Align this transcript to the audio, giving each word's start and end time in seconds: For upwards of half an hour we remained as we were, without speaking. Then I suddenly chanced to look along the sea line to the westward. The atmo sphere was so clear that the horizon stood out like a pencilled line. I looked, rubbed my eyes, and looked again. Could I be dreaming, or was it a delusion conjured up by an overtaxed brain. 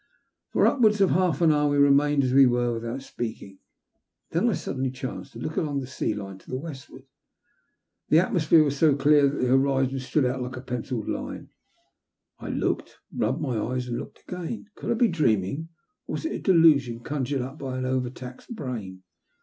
For 0.49 0.65
upwards 0.65 0.99
of 0.99 1.11
half 1.11 1.41
an 1.41 1.51
hour 1.51 1.69
we 1.69 1.77
remained 1.77 2.23
as 2.23 2.33
we 2.33 2.47
were, 2.47 2.73
without 2.73 3.03
speaking. 3.03 3.59
Then 4.31 4.49
I 4.49 4.53
suddenly 4.53 4.89
chanced 4.89 5.33
to 5.33 5.39
look 5.39 5.57
along 5.57 5.79
the 5.79 5.85
sea 5.85 6.15
line 6.15 6.39
to 6.39 6.49
the 6.49 6.57
westward. 6.57 7.03
The 8.09 8.17
atmo 8.17 8.41
sphere 8.41 8.63
was 8.63 8.75
so 8.75 8.95
clear 8.95 9.29
that 9.29 9.37
the 9.39 9.49
horizon 9.55 9.99
stood 9.99 10.25
out 10.25 10.41
like 10.41 10.57
a 10.57 10.61
pencilled 10.61 11.07
line. 11.07 11.49
I 12.39 12.49
looked, 12.49 12.97
rubbed 13.15 13.41
my 13.41 13.59
eyes, 13.63 13.87
and 13.87 13.99
looked 13.99 14.23
again. 14.27 14.71
Could 14.73 14.89
I 14.89 14.95
be 14.95 15.07
dreaming, 15.07 15.69
or 16.07 16.13
was 16.13 16.25
it 16.25 16.33
a 16.33 16.39
delusion 16.39 17.01
conjured 17.01 17.41
up 17.43 17.59
by 17.59 17.77
an 17.77 17.85
overtaxed 17.85 18.55
brain. 18.55 19.03